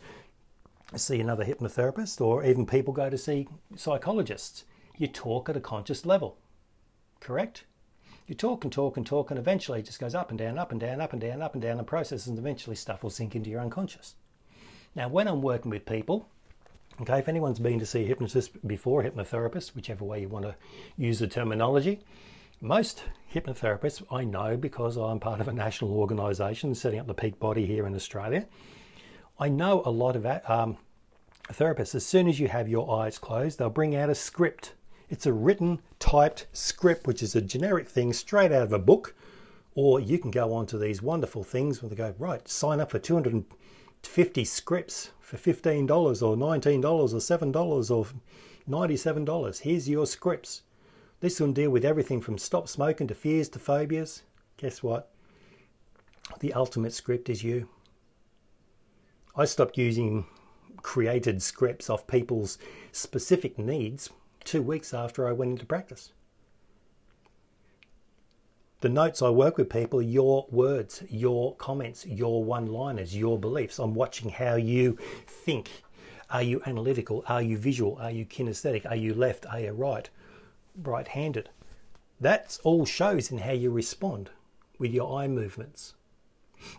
see 0.96 1.20
another 1.20 1.44
hypnotherapist 1.44 2.20
or 2.20 2.44
even 2.44 2.64
people 2.64 2.92
go 2.92 3.10
to 3.10 3.18
see 3.18 3.48
psychologists. 3.76 4.64
You 4.96 5.08
talk 5.08 5.48
at 5.48 5.56
a 5.56 5.60
conscious 5.60 6.06
level 6.06 6.38
correct? 7.20 7.64
You 8.26 8.34
talk 8.34 8.64
and 8.64 8.72
talk 8.72 8.96
and 8.96 9.06
talk, 9.06 9.30
and 9.30 9.38
eventually 9.38 9.80
it 9.80 9.86
just 9.86 10.00
goes 10.00 10.14
up 10.14 10.30
and 10.30 10.38
down, 10.38 10.58
up 10.58 10.70
and 10.70 10.80
down, 10.80 11.00
up 11.00 11.12
and 11.12 11.20
down, 11.20 11.40
up 11.40 11.54
and 11.54 11.62
down, 11.62 11.78
and 11.78 11.86
processes, 11.86 12.26
and 12.26 12.38
eventually 12.38 12.76
stuff 12.76 13.02
will 13.02 13.10
sink 13.10 13.34
into 13.34 13.48
your 13.48 13.60
unconscious. 13.60 14.16
Now, 14.94 15.08
when 15.08 15.28
I'm 15.28 15.40
working 15.40 15.70
with 15.70 15.86
people, 15.86 16.28
okay, 17.00 17.18
if 17.18 17.28
anyone's 17.28 17.58
been 17.58 17.78
to 17.78 17.86
see 17.86 18.02
a 18.02 18.06
hypnotist 18.06 18.66
before, 18.66 19.02
a 19.02 19.10
hypnotherapist, 19.10 19.74
whichever 19.74 20.04
way 20.04 20.20
you 20.20 20.28
want 20.28 20.44
to 20.44 20.54
use 20.96 21.20
the 21.20 21.26
terminology, 21.26 22.00
most 22.60 23.04
hypnotherapists 23.32 24.02
I 24.10 24.24
know 24.24 24.56
because 24.56 24.96
I'm 24.96 25.20
part 25.20 25.40
of 25.40 25.48
a 25.48 25.52
national 25.52 25.92
organisation 25.92 26.74
setting 26.74 26.98
up 26.98 27.06
the 27.06 27.14
peak 27.14 27.38
body 27.38 27.64
here 27.64 27.86
in 27.86 27.94
Australia. 27.94 28.46
I 29.38 29.48
know 29.48 29.82
a 29.84 29.90
lot 29.90 30.16
of 30.16 30.26
um, 30.26 30.76
therapists, 31.48 31.94
as 31.94 32.04
soon 32.04 32.28
as 32.28 32.40
you 32.40 32.48
have 32.48 32.68
your 32.68 33.00
eyes 33.00 33.18
closed, 33.18 33.58
they'll 33.58 33.70
bring 33.70 33.94
out 33.94 34.10
a 34.10 34.14
script 34.14 34.74
it's 35.10 35.26
a 35.26 35.32
written, 35.32 35.80
typed 35.98 36.46
script, 36.52 37.06
which 37.06 37.22
is 37.22 37.34
a 37.34 37.40
generic 37.40 37.88
thing 37.88 38.12
straight 38.12 38.52
out 38.52 38.62
of 38.62 38.72
a 38.72 38.78
book. 38.78 39.14
Or 39.74 40.00
you 40.00 40.18
can 40.18 40.30
go 40.30 40.52
on 40.52 40.66
to 40.66 40.78
these 40.78 41.00
wonderful 41.00 41.44
things 41.44 41.82
where 41.82 41.88
they 41.88 41.96
go, 41.96 42.14
right, 42.18 42.46
sign 42.48 42.80
up 42.80 42.90
for 42.90 42.98
250 42.98 44.44
scripts 44.44 45.10
for 45.20 45.36
$15 45.36 45.88
or 45.88 46.36
$19 46.36 46.84
or 46.84 47.06
$7 47.06 47.90
or 47.90 48.06
$97. 48.68 49.60
Here's 49.60 49.88
your 49.88 50.06
scripts. 50.06 50.62
This 51.20 51.40
will 51.40 51.52
deal 51.52 51.70
with 51.70 51.84
everything 51.84 52.20
from 52.20 52.38
stop 52.38 52.68
smoking 52.68 53.06
to 53.08 53.14
fears 53.14 53.48
to 53.50 53.58
phobias. 53.58 54.22
Guess 54.56 54.82
what? 54.82 55.10
The 56.40 56.52
ultimate 56.52 56.92
script 56.92 57.28
is 57.30 57.42
you. 57.42 57.68
I 59.34 59.44
stopped 59.44 59.78
using 59.78 60.26
created 60.82 61.42
scripts 61.42 61.88
off 61.88 62.06
people's 62.06 62.58
specific 62.92 63.58
needs 63.58 64.10
two 64.48 64.62
weeks 64.62 64.94
after 64.94 65.28
I 65.28 65.32
went 65.32 65.50
into 65.50 65.66
practice. 65.66 66.12
The 68.80 68.88
notes 68.88 69.20
I 69.20 69.28
work 69.28 69.58
with 69.58 69.68
people 69.68 70.00
your 70.00 70.46
words, 70.50 71.02
your 71.10 71.54
comments, 71.56 72.06
your 72.06 72.42
one 72.42 72.64
liners, 72.64 73.14
your 73.14 73.38
beliefs. 73.38 73.78
I'm 73.78 73.94
watching 73.94 74.30
how 74.30 74.54
you 74.54 74.96
think. 75.26 75.82
Are 76.30 76.42
you 76.42 76.62
analytical? 76.64 77.24
Are 77.26 77.42
you 77.42 77.58
visual? 77.58 77.98
Are 78.00 78.10
you 78.10 78.24
kinesthetic? 78.24 78.86
Are 78.88 78.96
you 78.96 79.12
left? 79.12 79.44
Are 79.46 79.60
you 79.60 79.72
right? 79.72 80.08
Right 80.82 81.08
handed. 81.08 81.50
That 82.18 82.58
all 82.64 82.86
shows 82.86 83.30
in 83.30 83.38
how 83.38 83.52
you 83.52 83.70
respond 83.70 84.30
with 84.78 84.94
your 84.94 85.20
eye 85.20 85.28
movements, 85.28 85.94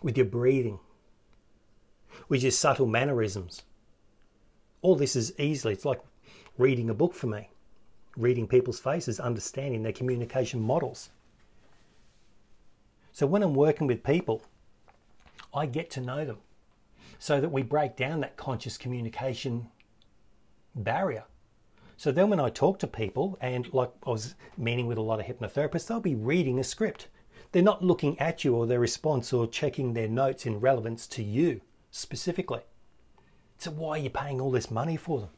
with 0.02 0.16
your 0.16 0.26
breathing, 0.26 0.80
with 2.28 2.42
your 2.42 2.50
subtle 2.50 2.86
mannerisms. 2.86 3.62
All 4.82 4.96
this 4.96 5.14
is 5.14 5.38
easily, 5.38 5.74
it's 5.74 5.84
like 5.84 6.00
reading 6.58 6.90
a 6.90 6.94
book 6.94 7.14
for 7.14 7.28
me, 7.28 7.50
reading 8.16 8.46
people's 8.46 8.80
faces, 8.80 9.20
understanding 9.20 9.82
their 9.82 9.92
communication 9.92 10.60
models. 10.60 11.10
So 13.12 13.26
when 13.26 13.42
I'm 13.42 13.54
working 13.54 13.86
with 13.86 14.04
people, 14.04 14.42
I 15.52 15.66
get 15.66 15.90
to 15.90 16.00
know 16.00 16.24
them 16.24 16.38
so 17.18 17.40
that 17.40 17.52
we 17.52 17.62
break 17.62 17.96
down 17.96 18.20
that 18.20 18.36
conscious 18.36 18.78
communication 18.78 19.68
barrier. 20.74 21.24
So 21.96 22.10
then 22.12 22.30
when 22.30 22.40
I 22.40 22.48
talk 22.48 22.78
to 22.78 22.86
people, 22.86 23.36
and 23.42 23.70
like 23.74 23.90
I 24.06 24.10
was 24.10 24.34
meeting 24.56 24.86
with 24.86 24.96
a 24.96 25.02
lot 25.02 25.20
of 25.20 25.26
hypnotherapists, 25.26 25.86
they'll 25.86 26.00
be 26.00 26.14
reading 26.14 26.58
a 26.58 26.64
script. 26.64 27.08
They're 27.52 27.62
not 27.62 27.84
looking 27.84 28.18
at 28.18 28.44
you 28.44 28.54
or 28.54 28.66
their 28.66 28.80
response 28.80 29.32
or 29.32 29.46
checking 29.46 29.92
their 29.92 30.08
notes 30.08 30.46
in 30.46 30.60
relevance 30.60 31.06
to 31.08 31.22
you 31.22 31.60
specifically. 31.90 32.62
So 33.58 33.70
why 33.72 33.98
are 33.98 34.02
you 34.02 34.08
paying 34.08 34.40
all 34.40 34.50
this 34.50 34.70
money 34.70 34.96
for 34.96 35.20
them? 35.20 35.30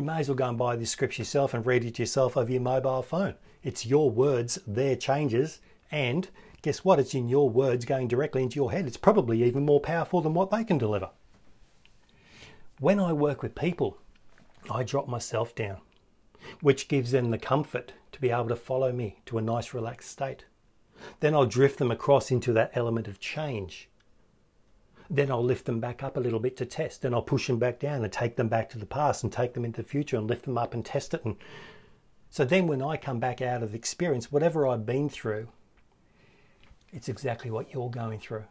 You 0.00 0.06
may 0.06 0.20
as 0.20 0.30
well 0.30 0.34
go 0.34 0.48
and 0.48 0.56
buy 0.56 0.76
this 0.76 0.92
script 0.92 1.18
yourself 1.18 1.52
and 1.52 1.66
read 1.66 1.84
it 1.84 1.98
yourself 1.98 2.34
over 2.34 2.50
your 2.50 2.62
mobile 2.62 3.02
phone. 3.02 3.34
It's 3.62 3.84
your 3.84 4.10
words, 4.10 4.58
their 4.66 4.96
changes, 4.96 5.60
and 5.90 6.26
guess 6.62 6.82
what? 6.82 6.98
It's 6.98 7.12
in 7.14 7.28
your 7.28 7.50
words 7.50 7.84
going 7.84 8.08
directly 8.08 8.42
into 8.42 8.56
your 8.56 8.72
head. 8.72 8.86
It's 8.86 8.96
probably 8.96 9.44
even 9.44 9.66
more 9.66 9.78
powerful 9.78 10.22
than 10.22 10.32
what 10.32 10.50
they 10.50 10.64
can 10.64 10.78
deliver. 10.78 11.10
When 12.78 12.98
I 12.98 13.12
work 13.12 13.42
with 13.42 13.54
people, 13.54 13.98
I 14.70 14.84
drop 14.84 15.06
myself 15.06 15.54
down, 15.54 15.82
which 16.62 16.88
gives 16.88 17.10
them 17.10 17.28
the 17.30 17.36
comfort 17.36 17.92
to 18.12 18.20
be 18.22 18.30
able 18.30 18.48
to 18.48 18.56
follow 18.56 18.92
me 18.92 19.18
to 19.26 19.36
a 19.36 19.42
nice 19.42 19.74
relaxed 19.74 20.08
state. 20.08 20.46
Then 21.20 21.34
I'll 21.34 21.44
drift 21.44 21.78
them 21.78 21.90
across 21.90 22.30
into 22.30 22.54
that 22.54 22.70
element 22.72 23.06
of 23.06 23.20
change. 23.20 23.89
Then 25.12 25.30
I'll 25.30 25.42
lift 25.42 25.66
them 25.66 25.80
back 25.80 26.04
up 26.04 26.16
a 26.16 26.20
little 26.20 26.38
bit 26.38 26.56
to 26.58 26.64
test. 26.64 27.02
Then 27.02 27.12
I'll 27.12 27.20
push 27.20 27.48
them 27.48 27.58
back 27.58 27.80
down 27.80 28.04
and 28.04 28.12
take 28.12 28.36
them 28.36 28.48
back 28.48 28.70
to 28.70 28.78
the 28.78 28.86
past 28.86 29.24
and 29.24 29.32
take 29.32 29.54
them 29.54 29.64
into 29.64 29.82
the 29.82 29.88
future 29.88 30.16
and 30.16 30.28
lift 30.28 30.44
them 30.44 30.56
up 30.56 30.72
and 30.72 30.84
test 30.84 31.14
it. 31.14 31.24
And 31.24 31.36
so 32.30 32.44
then 32.44 32.68
when 32.68 32.80
I 32.80 32.96
come 32.96 33.18
back 33.18 33.42
out 33.42 33.64
of 33.64 33.74
experience, 33.74 34.30
whatever 34.30 34.68
I've 34.68 34.86
been 34.86 35.08
through, 35.08 35.48
it's 36.92 37.08
exactly 37.08 37.50
what 37.50 37.74
you're 37.74 37.90
going 37.90 38.20
through. 38.20 38.44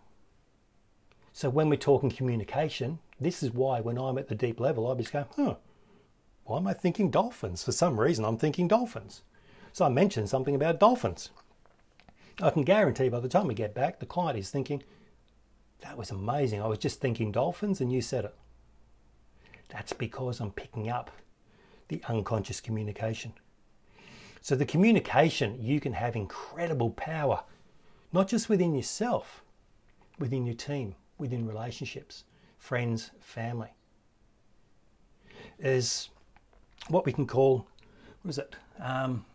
So 1.31 1.49
when 1.49 1.69
we're 1.69 1.77
talking 1.77 2.09
communication, 2.09 2.99
this 3.21 3.41
is 3.41 3.51
why 3.51 3.79
when 3.79 3.97
I'm 3.97 4.17
at 4.17 4.27
the 4.27 4.35
deep 4.35 4.59
level, 4.59 4.91
I 4.91 4.95
just 4.95 5.13
go, 5.13 5.25
huh, 5.37 5.55
why 6.43 6.57
am 6.57 6.67
I 6.67 6.73
thinking 6.73 7.09
dolphins? 7.09 7.63
For 7.63 7.71
some 7.71 7.99
reason, 7.99 8.25
I'm 8.25 8.37
thinking 8.37 8.67
dolphins. 8.67 9.21
So 9.71 9.85
I 9.85 9.89
mentioned 9.89 10.29
something 10.29 10.55
about 10.55 10.79
dolphins. 10.79 11.29
I 12.41 12.49
can 12.49 12.63
guarantee 12.63 13.07
by 13.07 13.19
the 13.19 13.29
time 13.29 13.47
we 13.47 13.53
get 13.53 13.73
back, 13.73 13.99
the 13.99 14.05
client 14.05 14.39
is 14.39 14.49
thinking, 14.49 14.83
that 15.81 15.97
was 15.97 16.11
amazing. 16.11 16.61
I 16.61 16.67
was 16.67 16.79
just 16.79 16.99
thinking 16.99 17.31
dolphins 17.31 17.81
and 17.81 17.91
you 17.91 18.01
said 18.01 18.25
it. 18.25 18.35
That's 19.69 19.93
because 19.93 20.39
I'm 20.39 20.51
picking 20.51 20.89
up 20.89 21.11
the 21.87 22.01
unconscious 22.07 22.59
communication. 22.59 23.33
So, 24.41 24.55
the 24.55 24.65
communication, 24.65 25.57
you 25.61 25.79
can 25.79 25.93
have 25.93 26.15
incredible 26.15 26.91
power, 26.91 27.43
not 28.13 28.27
just 28.27 28.47
within 28.49 28.73
yourself, 28.73 29.43
within 30.17 30.45
your 30.45 30.55
team, 30.55 30.95
within 31.17 31.45
relationships, 31.45 32.23
friends, 32.57 33.11
family. 33.19 33.69
Is 35.59 36.09
what 36.87 37.05
we 37.05 37.11
can 37.11 37.27
call, 37.27 37.67
what 38.21 38.29
is 38.29 38.37
it? 38.37 38.55
Um, 38.79 39.25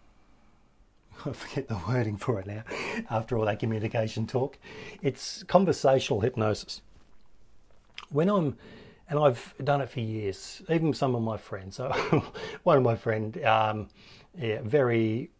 I 1.26 1.32
forget 1.32 1.68
the 1.68 1.80
wording 1.88 2.16
for 2.16 2.40
it 2.40 2.46
now, 2.46 2.64
after 3.10 3.38
all 3.38 3.44
that 3.46 3.58
communication 3.58 4.26
talk. 4.26 4.58
It's 5.02 5.42
conversational 5.44 6.20
hypnosis. 6.20 6.82
When 8.10 8.28
I'm, 8.28 8.56
and 9.08 9.18
I've 9.18 9.54
done 9.62 9.80
it 9.80 9.88
for 9.88 10.00
years, 10.00 10.62
even 10.68 10.92
some 10.92 11.14
of 11.14 11.22
my 11.22 11.36
friends. 11.36 11.76
So, 11.76 11.90
one 12.62 12.76
of 12.76 12.82
my 12.82 12.96
friends, 12.96 13.42
um, 13.44 13.88
yeah, 14.36 14.60
very 14.62 15.30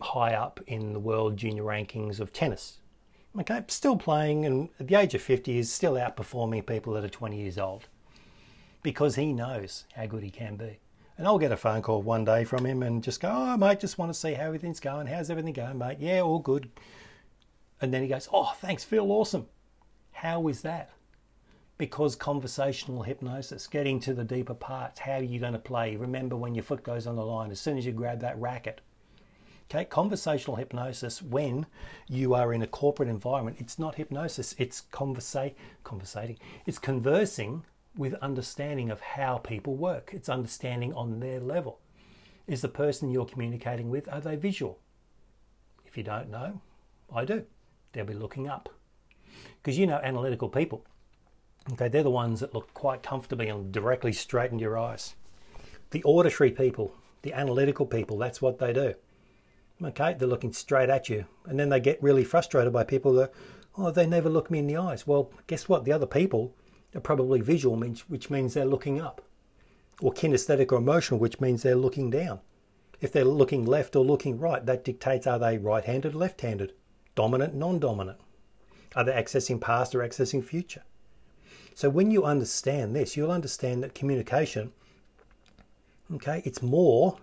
high 0.00 0.34
up 0.34 0.60
in 0.66 0.92
the 0.92 1.00
world 1.00 1.36
junior 1.36 1.64
rankings 1.64 2.20
of 2.20 2.32
tennis. 2.32 2.78
Okay, 3.38 3.62
still 3.68 3.96
playing, 3.96 4.46
and 4.46 4.68
at 4.80 4.88
the 4.88 4.94
age 4.94 5.14
of 5.14 5.22
50, 5.22 5.58
is 5.58 5.70
still 5.70 5.94
outperforming 5.94 6.66
people 6.66 6.94
that 6.94 7.04
are 7.04 7.08
20 7.08 7.38
years 7.38 7.58
old 7.58 7.88
because 8.82 9.16
he 9.16 9.32
knows 9.32 9.84
how 9.94 10.06
good 10.06 10.22
he 10.22 10.30
can 10.30 10.56
be. 10.56 10.78
And 11.18 11.26
I'll 11.26 11.38
get 11.38 11.50
a 11.50 11.56
phone 11.56 11.82
call 11.82 12.00
one 12.00 12.24
day 12.24 12.44
from 12.44 12.64
him 12.64 12.84
and 12.84 13.02
just 13.02 13.20
go, 13.20 13.28
Oh, 13.28 13.56
mate, 13.56 13.80
just 13.80 13.98
want 13.98 14.12
to 14.12 14.18
see 14.18 14.34
how 14.34 14.44
everything's 14.44 14.78
going. 14.78 15.08
How's 15.08 15.30
everything 15.30 15.52
going, 15.52 15.76
mate? 15.76 15.98
Yeah, 15.98 16.20
all 16.20 16.38
good. 16.38 16.70
And 17.80 17.92
then 17.92 18.02
he 18.02 18.08
goes, 18.08 18.28
Oh, 18.32 18.52
thanks, 18.60 18.84
Phil, 18.84 19.10
awesome. 19.10 19.48
How 20.12 20.46
is 20.46 20.62
that? 20.62 20.90
Because 21.76 22.14
conversational 22.14 23.02
hypnosis, 23.02 23.66
getting 23.66 23.98
to 24.00 24.14
the 24.14 24.24
deeper 24.24 24.54
parts, 24.54 25.00
how 25.00 25.14
are 25.18 25.22
you 25.22 25.40
going 25.40 25.52
to 25.52 25.58
play? 25.58 25.96
Remember 25.96 26.36
when 26.36 26.54
your 26.54 26.64
foot 26.64 26.84
goes 26.84 27.06
on 27.06 27.16
the 27.16 27.24
line, 27.24 27.50
as 27.50 27.60
soon 27.60 27.78
as 27.78 27.84
you 27.84 27.92
grab 27.92 28.20
that 28.20 28.40
racket. 28.40 28.80
Okay, 29.70 29.84
conversational 29.84 30.56
hypnosis, 30.56 31.20
when 31.20 31.66
you 32.08 32.34
are 32.34 32.54
in 32.54 32.62
a 32.62 32.66
corporate 32.66 33.08
environment, 33.08 33.58
it's 33.60 33.78
not 33.78 33.96
hypnosis, 33.96 34.54
it's 34.56 34.82
conversa- 34.92 35.54
conversating, 35.84 36.38
it's 36.64 36.78
conversing 36.78 37.64
with 37.98 38.14
understanding 38.14 38.90
of 38.90 39.00
how 39.00 39.38
people 39.38 39.74
work. 39.74 40.12
It's 40.14 40.28
understanding 40.28 40.94
on 40.94 41.18
their 41.18 41.40
level. 41.40 41.80
Is 42.46 42.62
the 42.62 42.68
person 42.68 43.10
you're 43.10 43.26
communicating 43.26 43.90
with, 43.90 44.10
are 44.10 44.20
they 44.20 44.36
visual? 44.36 44.78
If 45.84 45.98
you 45.98 46.04
don't 46.04 46.30
know, 46.30 46.62
I 47.14 47.24
do. 47.24 47.44
They'll 47.92 48.04
be 48.04 48.14
looking 48.14 48.48
up. 48.48 48.68
Because 49.60 49.76
you 49.76 49.86
know 49.86 50.00
analytical 50.02 50.48
people, 50.48 50.84
okay, 51.72 51.88
they're 51.88 52.04
the 52.04 52.10
ones 52.10 52.38
that 52.38 52.54
look 52.54 52.72
quite 52.72 53.02
comfortably 53.02 53.48
and 53.48 53.72
directly 53.72 54.12
straight 54.12 54.52
into 54.52 54.62
your 54.62 54.78
eyes. 54.78 55.16
The 55.90 56.04
auditory 56.04 56.52
people, 56.52 56.94
the 57.22 57.32
analytical 57.32 57.84
people, 57.84 58.16
that's 58.16 58.40
what 58.40 58.60
they 58.60 58.72
do. 58.72 58.94
Okay, 59.82 60.14
they're 60.14 60.28
looking 60.28 60.52
straight 60.52 60.88
at 60.88 61.08
you. 61.08 61.24
And 61.46 61.58
then 61.58 61.68
they 61.68 61.80
get 61.80 62.02
really 62.02 62.24
frustrated 62.24 62.72
by 62.72 62.84
people 62.84 63.12
that, 63.14 63.32
oh, 63.76 63.90
they 63.90 64.06
never 64.06 64.28
look 64.28 64.52
me 64.52 64.60
in 64.60 64.68
the 64.68 64.76
eyes. 64.76 65.04
Well, 65.04 65.32
guess 65.48 65.68
what? 65.68 65.84
The 65.84 65.92
other 65.92 66.06
people 66.06 66.54
are 66.98 67.00
probably 67.00 67.40
visual, 67.40 67.76
which 68.08 68.28
means 68.28 68.52
they're 68.52 68.64
looking 68.66 69.00
up, 69.00 69.22
or 70.02 70.12
kinesthetic 70.12 70.70
or 70.72 70.78
emotional, 70.78 71.18
which 71.18 71.40
means 71.40 71.62
they're 71.62 71.74
looking 71.74 72.10
down. 72.10 72.40
If 73.00 73.12
they're 73.12 73.24
looking 73.24 73.64
left 73.64 73.96
or 73.96 74.04
looking 74.04 74.38
right, 74.38 74.64
that 74.66 74.84
dictates 74.84 75.26
are 75.26 75.38
they 75.38 75.56
right 75.56 75.84
handed 75.84 76.14
left 76.14 76.40
handed, 76.40 76.74
dominant, 77.14 77.54
non 77.54 77.78
dominant? 77.78 78.18
Are 78.96 79.04
they 79.04 79.12
accessing 79.12 79.60
past 79.60 79.94
or 79.94 80.00
accessing 80.00 80.44
future? 80.44 80.82
So 81.74 81.88
when 81.88 82.10
you 82.10 82.24
understand 82.24 82.96
this, 82.96 83.16
you'll 83.16 83.30
understand 83.30 83.84
that 83.84 83.94
communication, 83.94 84.72
okay, 86.12 86.42
it's 86.44 86.60
more 86.60 87.18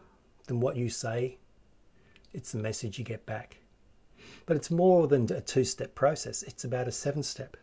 than 0.47 0.61
what 0.61 0.77
you 0.77 0.89
say, 0.89 1.37
it's 2.33 2.53
the 2.53 2.59
message 2.59 2.97
you 2.97 3.03
get 3.03 3.25
back. 3.25 3.57
But 4.45 4.55
it's 4.55 4.71
more 4.71 5.07
than 5.07 5.31
a 5.33 5.41
two 5.41 5.65
step 5.65 5.93
process, 5.95 6.43
it's 6.43 6.63
about 6.63 6.87
a 6.87 6.91
seven 6.91 7.21
step. 7.21 7.57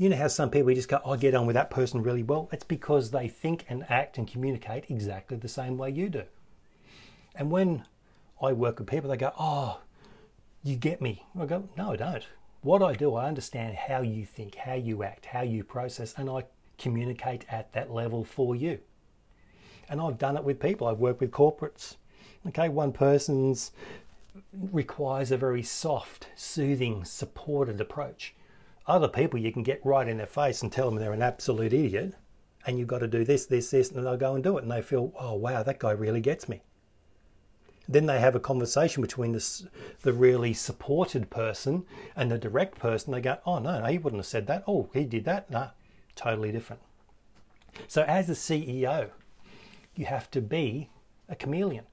You 0.00 0.08
know 0.08 0.16
how 0.16 0.28
some 0.28 0.48
people 0.48 0.72
just 0.72 0.88
go, 0.88 0.98
I 1.04 1.18
get 1.18 1.34
on 1.34 1.44
with 1.44 1.52
that 1.52 1.68
person 1.68 2.02
really 2.02 2.22
well? 2.22 2.48
It's 2.52 2.64
because 2.64 3.10
they 3.10 3.28
think 3.28 3.66
and 3.68 3.84
act 3.90 4.16
and 4.16 4.26
communicate 4.26 4.86
exactly 4.88 5.36
the 5.36 5.46
same 5.46 5.76
way 5.76 5.90
you 5.90 6.08
do. 6.08 6.22
And 7.34 7.50
when 7.50 7.84
I 8.40 8.54
work 8.54 8.78
with 8.78 8.88
people, 8.88 9.10
they 9.10 9.18
go, 9.18 9.34
Oh, 9.38 9.80
you 10.62 10.76
get 10.76 11.02
me. 11.02 11.26
I 11.38 11.44
go, 11.44 11.68
No, 11.76 11.92
I 11.92 11.96
don't. 11.96 12.26
What 12.62 12.82
I 12.82 12.94
do, 12.94 13.14
I 13.14 13.28
understand 13.28 13.76
how 13.76 14.00
you 14.00 14.24
think, 14.24 14.54
how 14.54 14.72
you 14.72 15.02
act, 15.02 15.26
how 15.26 15.42
you 15.42 15.64
process, 15.64 16.14
and 16.16 16.30
I 16.30 16.44
communicate 16.78 17.44
at 17.50 17.70
that 17.74 17.92
level 17.92 18.24
for 18.24 18.56
you. 18.56 18.78
And 19.90 20.00
I've 20.00 20.16
done 20.16 20.38
it 20.38 20.44
with 20.44 20.60
people. 20.60 20.86
I've 20.86 20.98
worked 20.98 21.20
with 21.20 21.30
corporates. 21.30 21.96
Okay, 22.48 22.70
one 22.70 22.92
person's 22.92 23.72
requires 24.72 25.30
a 25.30 25.36
very 25.36 25.62
soft, 25.62 26.28
soothing, 26.36 27.04
supported 27.04 27.82
approach. 27.82 28.32
Other 28.90 29.06
people 29.06 29.38
you 29.38 29.52
can 29.52 29.62
get 29.62 29.86
right 29.86 30.08
in 30.08 30.16
their 30.16 30.26
face 30.26 30.62
and 30.62 30.72
tell 30.72 30.86
them 30.90 30.98
they're 30.98 31.12
an 31.12 31.22
absolute 31.22 31.72
idiot 31.72 32.12
and 32.66 32.76
you've 32.76 32.88
got 32.88 32.98
to 32.98 33.06
do 33.06 33.24
this, 33.24 33.46
this, 33.46 33.70
this, 33.70 33.92
and 33.92 34.04
they'll 34.04 34.16
go 34.16 34.34
and 34.34 34.42
do 34.42 34.58
it 34.58 34.64
and 34.64 34.72
they 34.72 34.82
feel, 34.82 35.12
oh 35.16 35.34
wow, 35.34 35.62
that 35.62 35.78
guy 35.78 35.92
really 35.92 36.20
gets 36.20 36.48
me. 36.48 36.60
Then 37.88 38.06
they 38.06 38.18
have 38.18 38.34
a 38.34 38.40
conversation 38.40 39.00
between 39.00 39.30
this, 39.30 39.64
the 40.02 40.12
really 40.12 40.52
supported 40.52 41.30
person 41.30 41.84
and 42.16 42.32
the 42.32 42.38
direct 42.38 42.80
person. 42.80 43.12
They 43.12 43.20
go, 43.20 43.38
oh 43.46 43.60
no, 43.60 43.78
no, 43.78 43.86
he 43.86 43.98
wouldn't 43.98 44.18
have 44.18 44.26
said 44.26 44.48
that. 44.48 44.64
Oh, 44.66 44.90
he 44.92 45.04
did 45.04 45.24
that. 45.24 45.48
No, 45.52 45.70
totally 46.16 46.50
different. 46.50 46.82
So 47.86 48.02
as 48.02 48.28
a 48.28 48.32
CEO, 48.32 49.10
You 49.94 50.06
have 50.06 50.28
to 50.32 50.40
be 50.40 50.90
a 51.28 51.36
chameleon. 51.36 51.84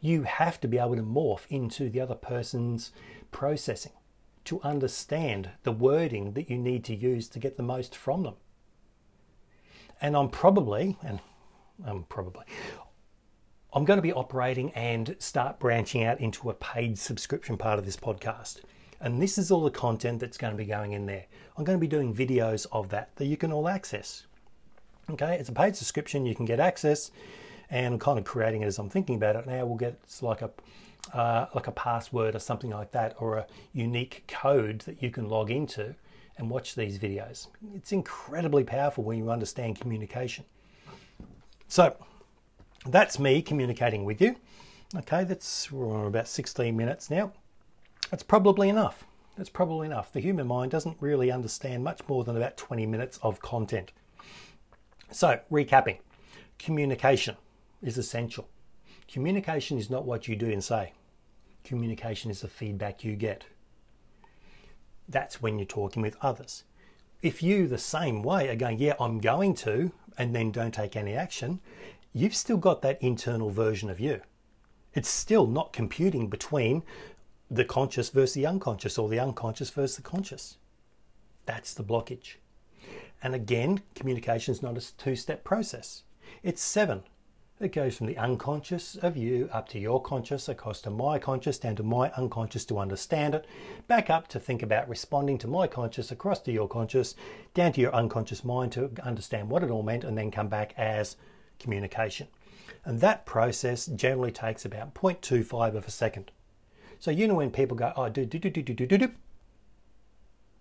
You 0.00 0.22
have 0.22 0.62
to 0.62 0.68
be 0.68 0.78
able 0.78 0.96
to 0.96 1.02
morph 1.02 1.46
into 1.50 1.90
the 1.90 2.00
other 2.00 2.14
person's 2.14 2.90
processing 3.32 3.92
to 4.48 4.62
understand 4.62 5.50
the 5.62 5.72
wording 5.72 6.32
that 6.32 6.48
you 6.48 6.56
need 6.56 6.82
to 6.84 6.94
use 6.94 7.28
to 7.28 7.38
get 7.38 7.58
the 7.58 7.62
most 7.62 7.94
from 7.94 8.22
them. 8.22 8.34
And 10.00 10.16
I'm 10.16 10.30
probably, 10.30 10.96
and 11.02 11.20
I'm 11.84 12.04
probably, 12.04 12.44
I'm 13.74 13.84
going 13.84 13.98
to 13.98 14.02
be 14.02 14.12
operating 14.12 14.70
and 14.72 15.16
start 15.18 15.58
branching 15.58 16.02
out 16.02 16.18
into 16.20 16.48
a 16.48 16.54
paid 16.54 16.98
subscription 16.98 17.58
part 17.58 17.78
of 17.78 17.84
this 17.84 17.96
podcast. 17.96 18.60
And 19.02 19.20
this 19.20 19.36
is 19.36 19.50
all 19.50 19.62
the 19.62 19.70
content 19.70 20.20
that's 20.20 20.38
going 20.38 20.52
to 20.52 20.56
be 20.56 20.64
going 20.64 20.92
in 20.92 21.04
there. 21.04 21.26
I'm 21.56 21.64
going 21.64 21.76
to 21.76 21.80
be 21.80 21.86
doing 21.86 22.14
videos 22.14 22.66
of 22.72 22.88
that 22.88 23.14
that 23.16 23.26
you 23.26 23.36
can 23.36 23.52
all 23.52 23.68
access. 23.68 24.24
Okay, 25.10 25.36
it's 25.36 25.50
a 25.50 25.52
paid 25.52 25.76
subscription, 25.76 26.24
you 26.24 26.34
can 26.34 26.46
get 26.46 26.58
access, 26.58 27.10
and 27.70 27.94
I'm 27.94 28.00
kind 28.00 28.18
of 28.18 28.24
creating 28.24 28.62
it 28.62 28.66
as 28.66 28.78
I'm 28.78 28.88
thinking 28.88 29.16
about 29.16 29.36
it 29.36 29.46
now. 29.46 29.66
We'll 29.66 29.76
get 29.76 29.98
it's 30.04 30.22
like 30.22 30.40
a 30.40 30.50
uh, 31.14 31.46
like 31.54 31.66
a 31.66 31.72
password 31.72 32.34
or 32.34 32.38
something 32.38 32.70
like 32.70 32.92
that, 32.92 33.14
or 33.18 33.36
a 33.36 33.46
unique 33.72 34.24
code 34.28 34.80
that 34.80 35.02
you 35.02 35.10
can 35.10 35.28
log 35.28 35.50
into 35.50 35.94
and 36.36 36.48
watch 36.48 36.74
these 36.74 36.98
videos. 36.98 37.48
It's 37.74 37.92
incredibly 37.92 38.64
powerful 38.64 39.04
when 39.04 39.18
you 39.18 39.30
understand 39.30 39.80
communication. 39.80 40.44
So 41.66 41.96
that's 42.86 43.18
me 43.18 43.42
communicating 43.42 44.04
with 44.04 44.20
you. 44.22 44.36
Okay, 44.96 45.24
that's 45.24 45.70
we're 45.70 46.06
about 46.06 46.28
16 46.28 46.74
minutes 46.76 47.10
now. 47.10 47.32
That's 48.10 48.22
probably 48.22 48.68
enough. 48.68 49.04
That's 49.36 49.50
probably 49.50 49.86
enough. 49.86 50.12
The 50.12 50.20
human 50.20 50.46
mind 50.46 50.72
doesn't 50.72 50.96
really 51.00 51.30
understand 51.30 51.84
much 51.84 52.00
more 52.08 52.24
than 52.24 52.36
about 52.36 52.56
20 52.56 52.86
minutes 52.86 53.18
of 53.22 53.40
content. 53.40 53.92
So, 55.10 55.40
recapping 55.50 55.98
communication 56.58 57.36
is 57.82 57.98
essential. 57.98 58.48
Communication 59.06 59.78
is 59.78 59.88
not 59.88 60.04
what 60.04 60.28
you 60.28 60.36
do 60.36 60.50
and 60.50 60.62
say, 60.62 60.92
communication 61.68 62.30
is 62.30 62.40
the 62.40 62.48
feedback 62.48 63.04
you 63.04 63.14
get. 63.14 63.44
That's 65.06 65.42
when 65.42 65.58
you're 65.58 65.66
talking 65.66 66.00
with 66.00 66.16
others. 66.22 66.64
If 67.20 67.42
you, 67.42 67.66
the 67.66 67.78
same 67.78 68.22
way, 68.22 68.48
are 68.48 68.56
going, 68.56 68.78
Yeah, 68.78 68.94
I'm 68.98 69.20
going 69.20 69.54
to, 69.56 69.92
and 70.16 70.34
then 70.34 70.50
don't 70.50 70.72
take 70.72 70.96
any 70.96 71.14
action, 71.14 71.60
you've 72.14 72.34
still 72.34 72.56
got 72.56 72.80
that 72.82 73.02
internal 73.02 73.50
version 73.50 73.90
of 73.90 74.00
you. 74.00 74.22
It's 74.94 75.10
still 75.10 75.46
not 75.46 75.74
computing 75.74 76.28
between 76.28 76.82
the 77.50 77.64
conscious 77.64 78.08
versus 78.08 78.34
the 78.34 78.46
unconscious 78.46 78.98
or 78.98 79.08
the 79.10 79.20
unconscious 79.20 79.68
versus 79.68 79.96
the 79.96 80.02
conscious. 80.02 80.56
That's 81.44 81.74
the 81.74 81.84
blockage. 81.84 82.36
And 83.22 83.34
again, 83.34 83.82
communication 83.94 84.52
is 84.52 84.62
not 84.62 84.78
a 84.78 84.96
two 84.96 85.16
step 85.16 85.44
process, 85.44 86.02
it's 86.42 86.62
seven. 86.62 87.02
It 87.60 87.72
goes 87.72 87.96
from 87.96 88.06
the 88.06 88.16
unconscious 88.16 88.94
of 88.94 89.16
you 89.16 89.50
up 89.52 89.68
to 89.70 89.80
your 89.80 90.00
conscious, 90.00 90.48
across 90.48 90.80
to 90.82 90.90
my 90.90 91.18
conscious, 91.18 91.58
down 91.58 91.74
to 91.76 91.82
my 91.82 92.12
unconscious 92.12 92.64
to 92.66 92.78
understand 92.78 93.34
it, 93.34 93.46
back 93.88 94.08
up 94.08 94.28
to 94.28 94.38
think 94.38 94.62
about 94.62 94.88
responding 94.88 95.38
to 95.38 95.48
my 95.48 95.66
conscious, 95.66 96.12
across 96.12 96.38
to 96.42 96.52
your 96.52 96.68
conscious, 96.68 97.16
down 97.54 97.72
to 97.72 97.80
your 97.80 97.92
unconscious 97.92 98.44
mind 98.44 98.70
to 98.72 98.92
understand 99.02 99.50
what 99.50 99.64
it 99.64 99.70
all 99.70 99.82
meant, 99.82 100.04
and 100.04 100.16
then 100.16 100.30
come 100.30 100.46
back 100.46 100.72
as 100.76 101.16
communication. 101.58 102.28
And 102.84 103.00
that 103.00 103.26
process 103.26 103.86
generally 103.86 104.30
takes 104.30 104.64
about 104.64 104.94
0.25 104.94 105.74
of 105.74 105.84
a 105.84 105.90
second. 105.90 106.30
So 107.00 107.10
you 107.10 107.26
know 107.26 107.34
when 107.34 107.50
people 107.50 107.76
go, 107.76 107.92
oh, 107.96 108.08
do 108.08 108.24
do 108.24 108.38
do 108.38 108.50
do 108.50 108.62
do 108.62 108.86
do 108.86 108.98
do, 108.98 109.10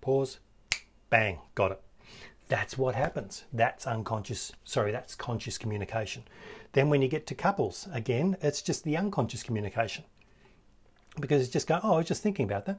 pause, 0.02 0.40
bang, 1.12 1.38
got 1.54 1.74
it. 1.74 1.82
That's 2.50 2.78
what 2.78 2.96
happens. 2.96 3.44
That's 3.52 3.86
unconscious. 3.86 4.54
Sorry, 4.64 4.92
that's 4.92 5.16
conscious 5.16 5.58
communication. 5.58 6.24
Then 6.78 6.92
when 6.92 7.02
you 7.02 7.08
get 7.08 7.26
to 7.26 7.34
couples, 7.34 7.88
again, 7.92 8.38
it's 8.40 8.62
just 8.62 8.84
the 8.84 8.98
unconscious 8.98 9.42
communication 9.42 10.04
because 11.20 11.42
it's 11.42 11.52
just 11.52 11.66
going, 11.66 11.82
oh, 11.84 11.96
I 11.96 11.98
was 11.98 12.06
just 12.06 12.22
thinking 12.22 12.46
about 12.46 12.68
that. 12.68 12.78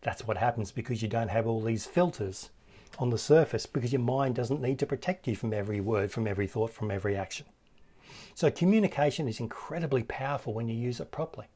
That's 0.00 0.26
what 0.26 0.36
happens 0.36 0.72
because 0.72 1.00
you 1.00 1.06
don't 1.06 1.28
have 1.28 1.46
all 1.46 1.60
these 1.60 1.86
filters 1.86 2.50
on 2.98 3.10
the 3.10 3.18
surface 3.18 3.66
because 3.66 3.92
your 3.92 4.02
mind 4.02 4.34
doesn't 4.34 4.60
need 4.60 4.80
to 4.80 4.86
protect 4.86 5.28
you 5.28 5.36
from 5.36 5.52
every 5.52 5.80
word, 5.80 6.10
from 6.10 6.26
every 6.26 6.48
thought, 6.48 6.72
from 6.72 6.90
every 6.90 7.16
action. 7.16 7.46
So 8.34 8.50
communication 8.50 9.28
is 9.28 9.38
incredibly 9.38 10.02
powerful 10.02 10.52
when 10.52 10.66
you 10.66 10.74
use 10.74 10.98
it 10.98 11.12
properly. 11.12 11.46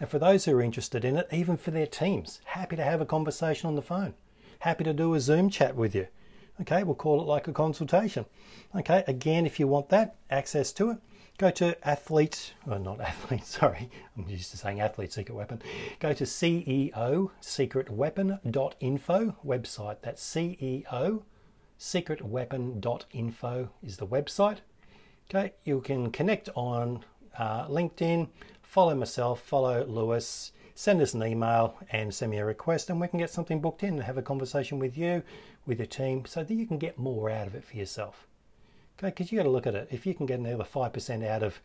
And 0.00 0.08
for 0.08 0.18
those 0.18 0.46
who 0.46 0.56
are 0.56 0.62
interested 0.62 1.04
in 1.04 1.18
it, 1.18 1.28
even 1.30 1.58
for 1.58 1.72
their 1.72 1.86
teams, 1.86 2.40
happy 2.46 2.76
to 2.76 2.84
have 2.84 3.02
a 3.02 3.04
conversation 3.04 3.68
on 3.68 3.74
the 3.74 3.82
phone, 3.82 4.14
happy 4.60 4.84
to 4.84 4.94
do 4.94 5.12
a 5.12 5.20
Zoom 5.20 5.50
chat 5.50 5.76
with 5.76 5.94
you. 5.94 6.06
Okay, 6.60 6.84
we'll 6.84 6.94
call 6.94 7.20
it 7.20 7.26
like 7.26 7.48
a 7.48 7.52
consultation. 7.52 8.26
Okay, 8.76 9.02
again, 9.08 9.44
if 9.44 9.58
you 9.58 9.66
want 9.66 9.88
that, 9.88 10.14
access 10.30 10.72
to 10.74 10.90
it, 10.90 10.98
go 11.36 11.50
to 11.50 11.76
athlete, 11.88 12.54
well, 12.64 12.78
not 12.78 13.00
athlete, 13.00 13.44
sorry, 13.46 13.90
I'm 14.16 14.28
used 14.28 14.52
to 14.52 14.56
saying 14.56 14.80
athlete 14.80 15.12
secret 15.12 15.34
weapon. 15.34 15.60
Go 15.98 16.12
to 16.12 16.24
CEO 16.24 17.30
secret 17.40 17.88
secretweapon.info 17.88 19.36
website. 19.44 19.96
That's 20.02 20.22
CEO 20.24 21.22
secret 21.76 22.20
secretweapon.info 22.20 23.68
is 23.82 23.96
the 23.96 24.06
website. 24.06 24.58
Okay, 25.28 25.54
you 25.64 25.80
can 25.80 26.10
connect 26.10 26.48
on 26.54 27.04
uh, 27.36 27.66
LinkedIn, 27.66 28.28
follow 28.62 28.94
myself, 28.94 29.40
follow 29.40 29.84
Lewis, 29.84 30.52
send 30.74 31.00
us 31.00 31.14
an 31.14 31.22
email 31.22 31.76
and 31.90 32.12
send 32.12 32.30
me 32.30 32.38
a 32.38 32.44
request, 32.44 32.90
and 32.90 33.00
we 33.00 33.08
can 33.08 33.18
get 33.18 33.30
something 33.30 33.60
booked 33.60 33.82
in 33.82 33.94
and 33.94 34.02
have 34.02 34.18
a 34.18 34.22
conversation 34.22 34.78
with 34.78 34.98
you, 34.98 35.22
with 35.66 35.78
your 35.78 35.86
team, 35.86 36.24
so 36.26 36.42
that 36.42 36.54
you 36.54 36.66
can 36.66 36.78
get 36.78 36.98
more 36.98 37.30
out 37.30 37.46
of 37.46 37.54
it 37.54 37.64
for 37.64 37.76
yourself. 37.76 38.26
Okay, 38.98 39.08
because 39.08 39.30
you 39.32 39.38
got 39.38 39.44
to 39.44 39.50
look 39.50 39.66
at 39.66 39.74
it. 39.74 39.88
If 39.90 40.06
you 40.06 40.14
can 40.14 40.26
get 40.26 40.38
another 40.38 40.64
5% 40.64 41.26
out 41.26 41.42
of 41.42 41.60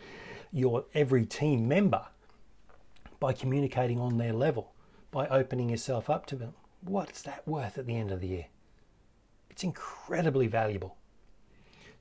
your 0.52 0.86
every 0.94 1.26
team 1.26 1.68
member 1.68 2.06
by 3.20 3.34
communicating 3.34 4.00
on 4.00 4.18
their 4.18 4.34
level, 4.34 4.74
by 5.12 5.28
opening 5.28 5.70
yourself 5.70 6.10
up 6.10 6.26
to 6.28 6.36
them, 6.36 6.54
what's 6.82 7.22
that 7.24 7.48
worth 7.48 7.78
at 7.78 7.86
the 7.86 7.98
end 7.98 8.12
of 8.12 8.22
the 8.22 8.28
year? 8.28 8.46
It's 9.50 9.64
incredibly 9.64 10.48
valuable. 10.48 10.96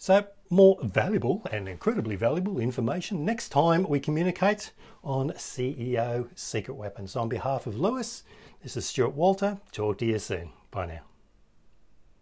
So, 0.00 0.26
more 0.48 0.78
valuable 0.80 1.44
and 1.50 1.68
incredibly 1.68 2.14
valuable 2.14 2.60
information 2.60 3.24
next 3.24 3.48
time 3.48 3.82
we 3.82 3.98
communicate 3.98 4.70
on 5.02 5.30
CEO 5.32 6.28
Secret 6.36 6.74
Weapons. 6.74 7.16
On 7.16 7.28
behalf 7.28 7.66
of 7.66 7.76
Lewis, 7.76 8.22
this 8.62 8.76
is 8.76 8.86
Stuart 8.86 9.14
Walter. 9.14 9.58
Talk 9.72 9.98
to 9.98 10.06
you 10.06 10.20
soon. 10.20 10.50
Bye 10.70 10.86
now. 10.86 11.07